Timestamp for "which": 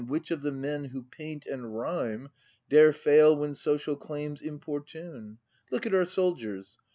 0.07-0.31